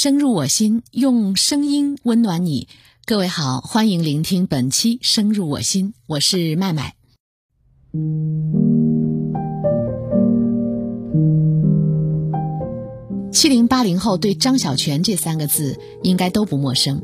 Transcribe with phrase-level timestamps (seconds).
[0.00, 2.68] 深入我心，用声音温暖你。
[3.04, 6.94] 各位好，欢迎聆听本期《深入我心》，我是麦麦。
[13.32, 17.02] 七零八零后对张小泉这三个字应该都不陌生。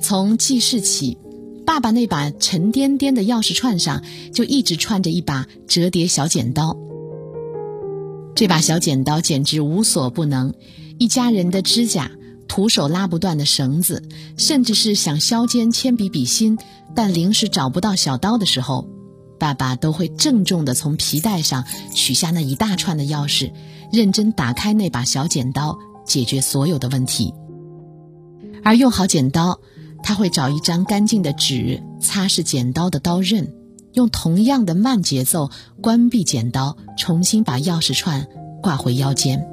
[0.00, 1.18] 从记事起，
[1.66, 6.78] 爸爸那把沉甸甸的钥匙串上就一直串着一把折叠小剪刀。
[8.36, 10.54] 这把小剪刀简直无所不能，
[10.96, 12.12] 一家人的指甲、
[12.50, 14.02] 徒手拉不断的绳子，
[14.36, 16.58] 甚至是想削尖铅笔笔芯，
[16.96, 18.88] 但临时找不到小刀的时候，
[19.38, 23.52] 爸爸都会郑重地从皮带上取下那一大串的钥匙，
[23.92, 27.32] 认真打开那把小剪刀，解决所有的问题。
[28.64, 29.60] 而用好剪刀，
[30.02, 33.54] 他会找一张干净的纸擦拭剪刀的刀刃。
[33.92, 38.26] 用同样的慢节奏关闭剪刀，重新把钥匙串
[38.60, 39.49] 挂回腰间。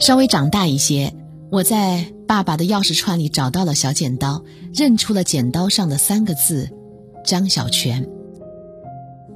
[0.00, 1.12] 稍微长大一些，
[1.50, 4.42] 我在爸爸的钥匙串里找到了小剪刀，
[4.74, 6.68] 认出了剪刀上的三个字
[7.24, 8.08] “张小泉”。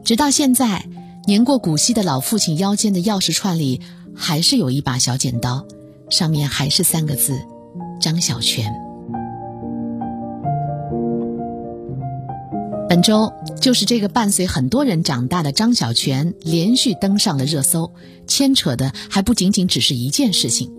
[0.02, 0.82] 直到现在，
[1.26, 3.78] 年过古稀的老父亲腰间的钥匙串里
[4.14, 5.62] 还是有一把小剪刀，
[6.08, 7.38] 上面还是三个字
[8.00, 8.74] “张小泉”。
[12.86, 17.90] 本周就是这个伴随很多人长大的张小泉连续登上了热搜，
[18.26, 20.70] 牵扯的还不仅仅只是一件事情。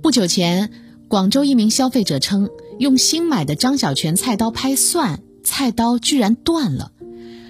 [0.00, 0.70] 不久前，
[1.08, 6.92] 广州一名消费者称，用新买的张小泉菜刀拍蒜，菜刀居然断了。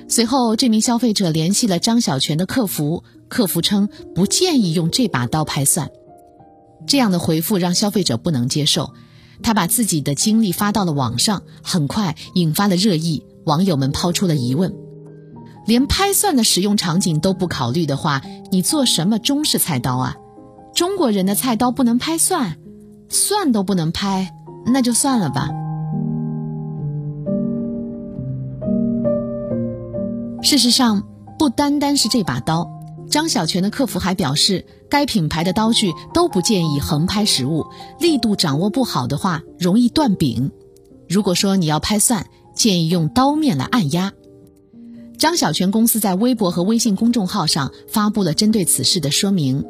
[0.08, 5.90] 随后，这名消费者联系了张小泉的客服，客服称不建议用这把刀拍蒜。
[6.86, 8.92] 这样的回复让消费者不能接受，
[9.44, 13.24] 他把自己的经历发到了网上，很快引发了热议。
[13.44, 14.74] 网友们抛出了疑问：
[15.66, 20.16] 连拍蒜的使用场景都不考虑的话，你做什么中式菜刀啊？
[20.74, 22.56] 中国人的菜刀不能拍蒜，
[23.10, 24.34] 蒜都不能拍，
[24.64, 25.50] 那就算了吧。
[30.42, 31.02] 事实上，
[31.38, 32.73] 不单单是这把刀，
[33.10, 37.66] 张小泉的客服还表示，该品牌的刀具都不建议横拍食物，
[38.00, 40.50] 力度掌握不好的话，容易断柄。
[41.08, 44.12] 如果说你要拍蒜，建议用刀面来按压。
[45.16, 49.64] 张小泉公司在微博和微信公众号上发布了针对此事的说明。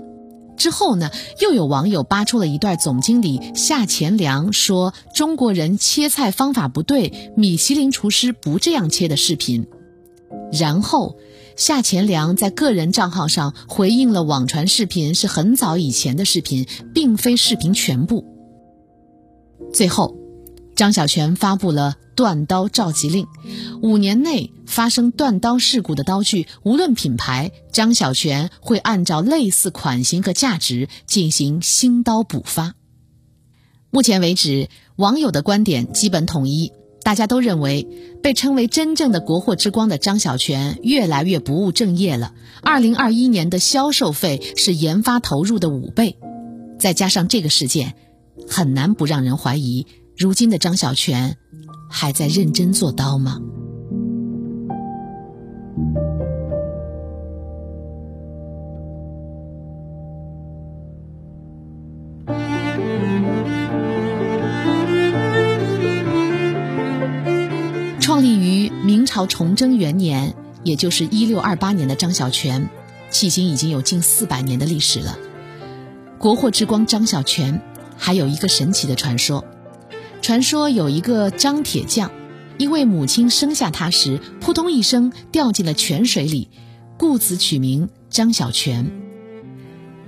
[0.57, 1.11] 之后呢，
[1.43, 9.67] 又有网友扒出了一段总经理夏乾良说中国人切菜方法不对，米其林厨师不这样切的视频。
[10.53, 11.17] 然后，
[11.57, 18.25] 夏乾良在个人账号上回应了网传视频是很早以前的视频，并非视频全部。
[19.73, 20.17] 最后。
[20.77, 23.29] 张小泉发布了断刀召集令，
[23.81, 32.75] 五年内发生断刀事故的刀具，无论品牌，张小泉会按照类似款型和价值进行新刀补发。
[33.91, 36.73] 目前为止，网友的观点基本统一，
[37.05, 37.87] 大家都认为
[38.23, 42.33] 被称为真正的国货之光的张小泉越来越不务正业了。
[42.63, 46.17] 二零二一年的销售费是研发投入的五倍，
[46.79, 47.95] 再加上这个事件，
[48.49, 49.87] 很难不让人怀疑。
[50.17, 51.37] 如今的张小泉
[51.91, 53.39] 还在认真做刀吗？
[69.15, 72.69] 朝崇祯元年，也就是一六二八年的张小泉，
[73.13, 75.17] 迄今已经有近四百年的历史了。
[76.19, 77.63] 国货之光张小泉，
[77.97, 79.45] 还有一个神奇的传说。
[80.21, 82.11] 传说有一个张铁匠，
[82.59, 86.49] 因为母亲生下他时扑通一声掉进了泉水里，
[86.99, 88.91] 故此取名张小泉。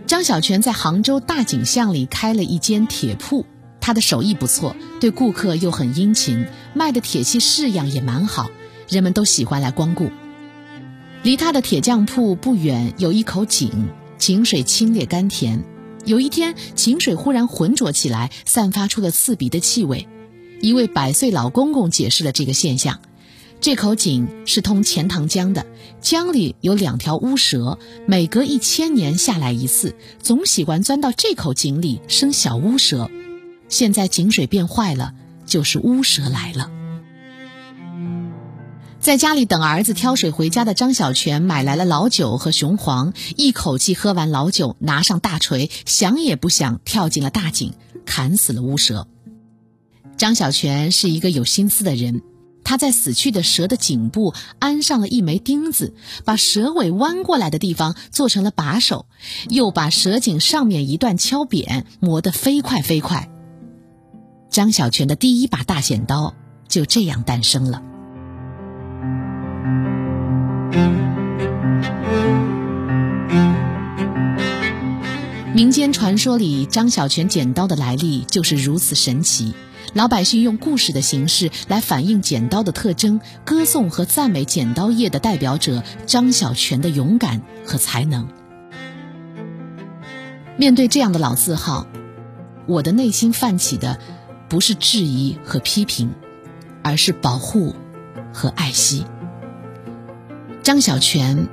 [0.09, 3.47] 张小泉在杭州大井巷里开了一间铁铺，
[3.81, 8.51] 他的手艺不错，对顾客又很殷勤，卖的铁器式样也蛮好，
[8.89, 10.11] 人们都喜欢来光顾。
[11.23, 13.71] 离他的铁匠铺不远有一口井，
[14.19, 15.65] 井水清冽甘甜。
[16.05, 20.07] 有一天，井水忽然浑浊起来，散发出了刺鼻的气味。
[20.61, 23.01] 一位百岁老公公解释了这个现象：
[23.61, 25.67] 这口井是通钱塘江的，
[26.01, 33.11] 江里有两条乌蛇，每隔一千年下来一次，总喜欢钻到这口井里生小乌蛇。
[33.69, 35.13] 现在井水变坏了，
[35.45, 36.71] 就是乌蛇来了。
[39.07, 47.75] 在家里等儿子挑水回家的张小泉买来了老酒和雄黄，一口气喝完老酒，拿上大锤，想也不想跳进了大井，
[48.05, 49.07] 砍死了乌蛇。
[50.17, 52.23] 张小泉是一个有心思的人，
[52.65, 55.95] 他在死去的蛇的颈部安上了一枚钉子，
[56.25, 59.07] 把蛇尾弯过来的地方做成了把手，
[59.49, 63.31] 又把蛇颈上面一段敲扁，磨得飞快飞快。
[64.51, 66.35] 张小泉的第一把大剪刀
[66.67, 67.81] 就这样诞生了。
[75.55, 79.55] 民间传说里，张小泉剪刀的来历就是如此神奇。
[79.95, 88.29] 老百姓用故事的形式来反映剪刀的特征，歌颂和赞美剪刀业的代表者张小泉的勇敢和才能。
[90.59, 91.87] 面对这样的老字号，
[92.67, 93.99] 我的内心泛起的
[94.51, 96.11] 不是质疑和批评，
[96.83, 97.75] 而是保护
[98.35, 99.07] 和爱惜。
[100.67, 101.47] 张小泉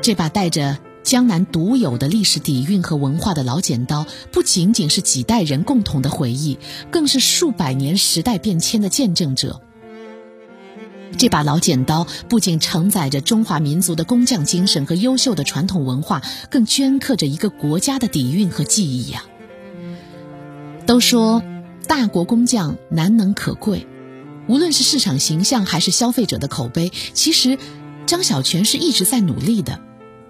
[0.00, 0.76] 这把带着。
[1.04, 6.58] 江南独有的历史底蕴和文化的老剪刀，不仅仅是几代人共同的回忆，
[6.92, 9.60] 更是数百年时代变迁的见证者。
[11.18, 19.24] 这把老剪刀不仅承载着中华民族的工匠精神和优秀的传统文化，更镌刻着一个国家的底蕴和记忆呀。
[20.86, 21.42] 都说
[21.88, 23.88] 大国工匠难能可贵，
[24.48, 27.58] 无论是市场形象还是消费者的口碑，其实
[28.12, 29.80] 张小泉是一直在努力的。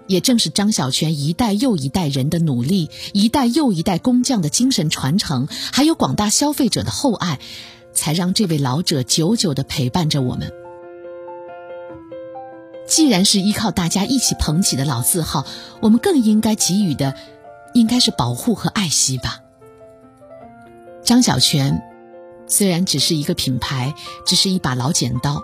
[0.07, 7.39] 也正是张小泉一代又一代人的努力，一代又一代工匠的精神传承，还有广大消费者的厚爱，
[7.91, 10.49] 才让这位老者久久的陪伴着我们。
[12.87, 15.45] 既然是依靠大家一起捧起的老字号，
[15.81, 17.13] 我们更应该给予的，
[17.73, 19.41] 应该是保护和爱惜吧。
[21.03, 21.81] 张小泉
[22.47, 23.93] 虽然只是一个品牌，
[24.25, 25.43] 只是一把老剪刀，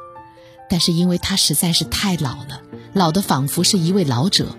[0.70, 2.62] 但是因为他实在是太老了。
[2.94, 4.56] 老的仿佛是一位老者，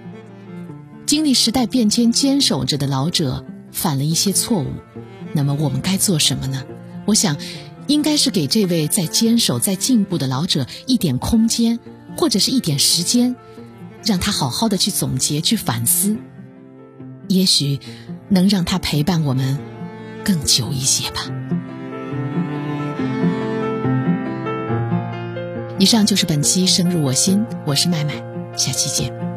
[1.07, 4.67] 经历时代变迁、坚守着的老者犯了一些错误，
[5.33, 6.65] 那么我们该做什么呢？
[7.07, 7.37] 我想，
[7.89, 11.81] 应该是给这位在坚守、在进步的老者一点空间，
[12.17, 13.35] 或者是一点时间，
[14.05, 16.17] 让他好好的去总结、去反思，
[17.27, 17.81] 也许
[18.29, 19.59] 能让他陪伴我们
[20.25, 21.27] 更久一些吧。
[25.81, 28.13] 以上就是本期深入我心，我是麦麦，
[28.55, 29.30] 下期见。